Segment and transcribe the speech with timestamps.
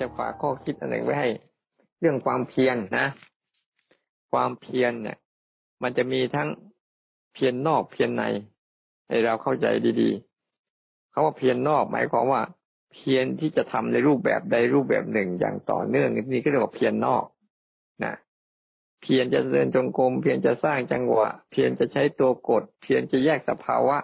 [0.00, 1.28] จะฝากข้อคิดอันหนึ่งไว้ให้
[2.00, 3.06] เรื่องความเพียรนนะ
[4.32, 5.18] ความเพียรเนี่ย
[5.82, 6.48] มันจะมีทั้ง
[7.32, 8.24] เพียรนนอกเพียรใน
[9.08, 9.66] ให้เราเข้าใจ
[10.00, 12.42] ดีๆเขาว่าเพียรนนอกหมายความว่า
[12.92, 17.24] เพียรที่จะทำในรูปแบบใดรูปแบบหนึ่งอย่างต่อเนื่องนี่ก็เรียกว่าเพียรนนอก
[18.04, 18.14] นะ
[19.02, 23.96] เพียรจะเดินจงกรมเพียรจะสร้างจังหวะ เพียรจะใช้ตัวกด เพียรจะแยกสภาวะ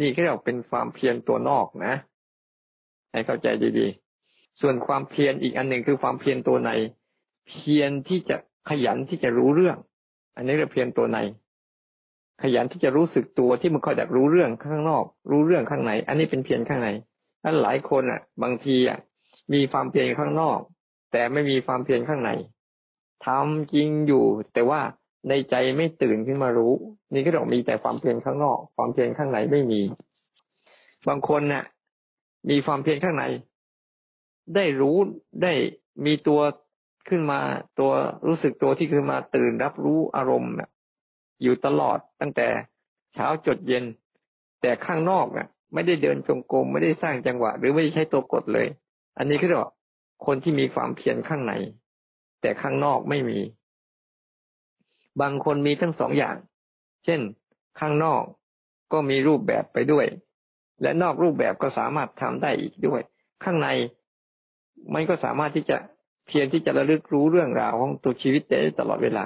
[0.00, 1.94] นี่ก็เรียกเป็นความเพียรตัวนอกนะ
[3.12, 4.09] ให้เข้าใจดีๆ
[4.60, 6.70] ส่วนความเพียรอีกอันหนึ่งคือความเพียรตัวใน
[7.48, 8.36] เพียรที่จะ
[8.68, 9.76] ขยันที่จะรู้เรื่อง
[10.36, 11.18] อันนี้เรียกเพียรตัวใน
[12.42, 16.88] ขยันที่จะรู้สึกตัวที่มันคอยดักรู้เรื่องข้างนอก รู้เรื่องข้างใน อันนี้เป็นเพียรข้างใน
[17.44, 18.98] นั้นหลายคนอะ บางทีอะ
[19.52, 20.58] มีความเพียรข้างนอก
[21.12, 22.30] แต่ไม่มีความเพียรข้างใน
[23.26, 24.24] ทำจริงอยู่
[24.54, 24.80] แต่ว่า
[25.28, 26.72] ในใจไม่ตื่นขึ้นมารู้
[27.14, 29.80] นี่ก็ต้องมีแต่ความเพียรข้างนอก ความเพียรข้างในไม่มี
[31.08, 31.64] บางคนน่ะ
[32.50, 33.24] มีความเพียรข้างใน
[34.54, 34.96] ได้รู้
[35.42, 35.52] ได้
[36.04, 36.40] มีตัว
[37.08, 37.40] ขึ้นมา
[37.78, 37.92] ตัว
[38.26, 40.52] รู้สึกตัวที่ขึ้นมาตื่นรับรู้อารมณ์
[41.42, 42.48] อยู่ตลอดตั้งแต่
[43.12, 43.84] เช้าจดเย็น
[44.60, 48.66] แต่ข้างนอกน่ะ ไม่ได้เดินจงกรมไม่ได้สร้างจังหวะ หรือไม่ได้ใช้ตัวกดเลย
[49.18, 49.70] อันนี้คือว่า
[50.26, 51.52] คนที่มีความเพียรข้างใน
[52.40, 53.38] แต่ข้างนอกไม่มี
[55.20, 56.36] บางคนมีทั้งสองอย่าง
[57.04, 57.20] เช่น
[57.80, 58.22] ข้างนอก
[58.92, 60.06] ก็มีรูปแบบไปด้วย
[60.82, 63.00] และนอกรูปแบบก็สามารถทำได้อีกด้วย
[63.44, 63.68] ข้างใน
[64.94, 65.76] มันก็สามารถที่จะ
[66.26, 69.24] เพียรที่จะระลึกรู้เรื่องราวของตัวชีวิตได้ตลอดเวลา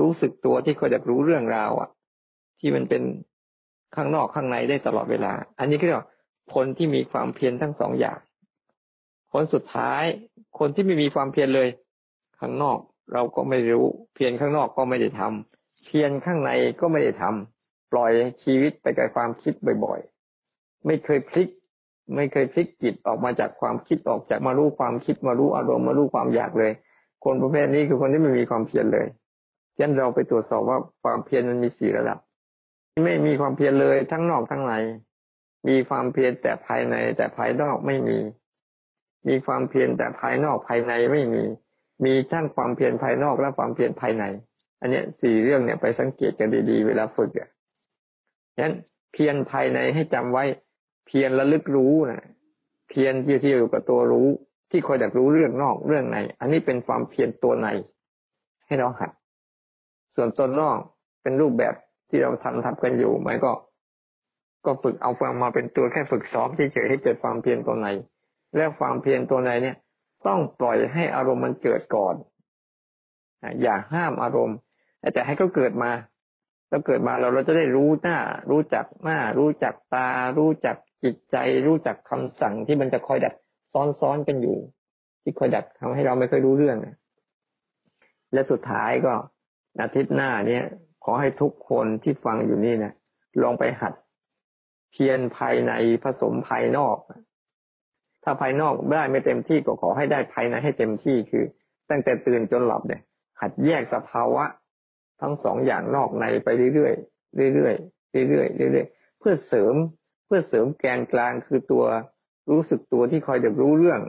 [0.00, 1.88] รู้สึกตัวที่เขาจะรู้เรื่องราวอะ
[2.60, 3.02] ที่มันเป็น
[3.96, 6.08] ข้างนอกข้างในได้ตลอดเวลา อันนี้ก็เรียกว่า
[6.54, 8.18] คนที่มีความเพียรทั้งสองอย่าง
[9.32, 10.04] คนสุดท้าย
[10.58, 11.68] คนที่ไม่มีความเพียรเลย
[12.40, 12.78] ข้างนอก
[13.12, 21.48] เราก็ไม่รู้ เพียรข้างนอกก็ไม่ได้ทำเพียรข้างในก็ไม่ได้ทำปล่อยชีวิตไปกับความคิดบ่อยๆ ไม่เคยพลิก
[22.16, 26.72] ไม่เคยพลิกจิตออกมาจากความคิดออกจากมารู้ความคิดมารู้อารมณ์มารู้ความอยากเลย
[27.24, 29.06] คนประเภทนี้คือคนที่ไม่มีความเพียรเลย
[29.76, 32.18] ฉะนั้นเราไปตรวจสอบว่าความเพียรมันมีสี่ระดับ
[33.04, 34.74] ไม่มีความเพียรเลยทั้งนอกทั้งใน
[35.68, 38.18] มีความเพียรแต่ภายในแต่ภายนอกไม่มี
[39.28, 41.44] มีความเพียรแต่ภายนอกภายในไม่มี
[42.04, 44.24] มีทั้งความเพียรภายนอกและความเพียรภายใน
[44.80, 47.48] อันนี้สี่เรื่องเนี่ยไปสังเกตกันดีๆ เวลาฝึกอะ
[48.54, 48.74] ฉะนั้น
[49.12, 50.44] เพียรภายในให้จำไว้
[51.06, 52.22] เพียรระลึกรู้นะ
[52.88, 54.28] เพียรที่ที่อยู่กับตัวรู้
[54.70, 57.68] ที่คอยดักรู้เรื่องนอกเรื่องใน อันนี้เป็นความเพียรตัวใน
[58.66, 59.10] ให้เราหัด
[60.14, 60.78] ส่วนตนนอก
[61.22, 61.74] เป็นรูปแบบ
[62.08, 63.52] ที่เราทำทำกันอยู่ไหมก็
[64.66, 67.88] ก็ฝึกเอาความมาเป็นตัวแค่ฝึกซ้อมเฉยๆให้เกิดความเพียรตัวใน
[68.56, 69.76] แล้วความเพียรตัวในเนี่ย
[70.26, 72.14] ต้องปล่อยให้อารมณ์มันเกิดก่อน
[73.62, 74.56] อย่าห้ามอารมณ์
[75.14, 75.90] แต่ให้เขาเกิดมา
[76.68, 78.18] แล้วเกิดมาเราเราจะได้รู้หน้า
[78.50, 80.08] รู้จักหน้า รู้จักตา
[80.38, 81.36] รู้จัก จิตใจ
[81.66, 83.34] รู้จักคำสั่งที่มันจะคอยดัก
[83.72, 84.56] ซ้อนๆกันอยู่
[85.22, 86.76] ที่คอยดักทำให้เราไม่เคยรู้เรื่อง
[88.32, 89.12] และสุดท้ายก็
[89.80, 90.64] อาทิตย์หน้าเนี่ย
[91.04, 92.92] ขอให้ทุกคนที่ฟังอยู่นี่นะ
[93.42, 93.92] ลองไปหัด
[94.92, 95.72] เพียรภายใน
[96.04, 96.96] ผสมภายนอก
[98.24, 101.44] ถ้าภายนอกได้ไม่เต็มที่ก็ขอให้ได้ภายในให้เต็มที่คือ
[101.90, 103.02] ตั้งแต่ตื่นจนหลับเนี่ย
[103.40, 104.44] หัดแยกสภาวะ
[105.20, 109.74] ทั้งสองอย่างนอกในไปเรื่อยๆเรื่อยๆเรื่อยๆเรื่อยๆเพื่อเสริม
[110.34, 111.84] พื่อเสริมแกนกลางคือตัว
[112.50, 114.00] รู้สึกตัวที่คอยจะรู้เรื่อง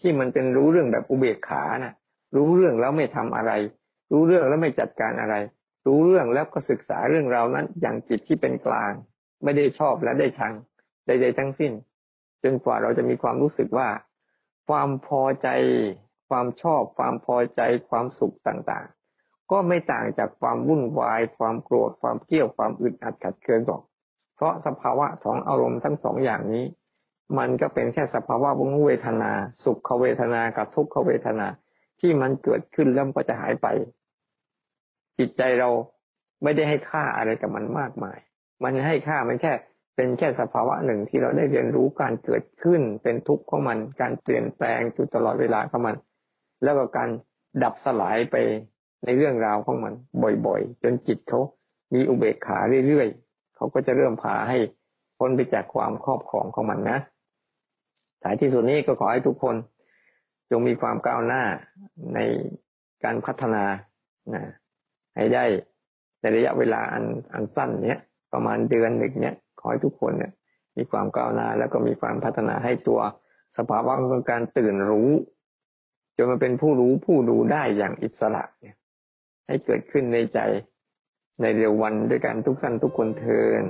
[0.00, 1.92] ที่มันเป็นรู้เรื่องแบบอุเบกขานะ
[2.36, 3.52] รู้เรื่องแล้วไม่ทำอะไร
[4.12, 5.34] รู้เรื่องแล้วไม่จัดการอะไร
[5.86, 8.92] รู้เรื่องแล้วก็ศึกษาเรื่องราวนั้น อย่างจิตที่เป็นกลาง
[9.44, 10.52] ไม่ได้ชอบและได้ชัง
[11.06, 11.72] ใดๆทั้งสิ้น
[12.44, 13.88] จนกว่าเราจะมีความรู้สึกว่า
[14.68, 15.48] ความพอใจ
[16.28, 23.82] ความชอบ ความพอใจ ความสุขต่างๆ ก็ไม่ต่างจากความวุ่นวาย ความโกรธความเกลียวความอึดอัดขัดเคืองหรอก
[24.38, 26.64] เพราะสภาวะของอารมณ์ทั้งสองอย่างนี้
[27.38, 29.30] มันก็เป็นแค่สภาวะวุ้งเวทนา
[29.64, 31.46] สุขเวทนากับทุกขเวทนา
[32.00, 33.66] ที่มันเกิดขึ้นแล้วก็จะหายไป
[35.18, 35.70] จิตใจเรา
[36.42, 38.18] ไม่ได้ให้ค่าอะไรกับมันมากมาย
[38.62, 39.52] มันให้ค่ามันแค่
[39.96, 45.96] เป็นแค่สภาวะหนึ่งที่เราได้เรียนรู้การเกิดขึ้นเป็นทุกข์ของมัน การเปลี่ยนแปลงอยู่ตลอดเวลาของมัน
[46.62, 47.08] แล้วก็การ
[47.62, 48.36] ดับสลายไป
[49.04, 49.94] ในเรื่องราวของมัน
[50.46, 51.40] บ่อยๆ จนจิตเขา
[51.94, 52.58] มีอุเบกขา
[52.88, 53.27] เรื่อยๆ
[53.58, 54.58] เขาก็จะเริ่มพาให้
[55.18, 56.98] พ้นไปจากความครอบครองของมันนะ
[58.22, 59.56] สายที่สุดนี้ก็ขอให้ทุกคน
[60.50, 61.42] จงมีความก้าวหน้า
[62.14, 62.20] ใน
[63.04, 63.64] การพัฒนา
[64.34, 64.42] นะ
[65.16, 65.44] ให้ได้
[66.20, 67.98] ในระยะเวลาอันอันสั้นเนี้ย
[68.32, 70.32] ประมาณเดือนหนึ่งเนี้ยขอให้ทุกคนเนี่ย
[70.76, 73.00] มีความก้าวหน้าแล้วก็มีความพัฒนาให้ตัว
[73.56, 75.10] สภาวะของการตื่นรู้
[76.16, 78.76] จนมาเป็นผู้รู้ผู้ดูได้อย่างอิสระเนี่ย
[79.46, 80.38] ให้เกิดขึ้นในใจ
[81.42, 83.64] ในเร็ววันด้วยกันทุกท่านทุกคนเทิน